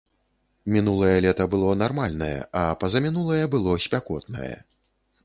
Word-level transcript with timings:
Мінулае 0.75 1.17
лета 1.25 1.45
было 1.51 1.75
нармальнае, 1.83 2.37
а 2.63 2.63
пазамінулае 2.85 3.43
было 3.57 3.77
спякотнае. 3.85 4.51